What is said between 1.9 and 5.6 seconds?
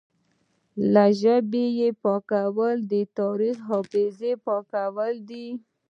پاکول د تاریخي حافظې پاکول دي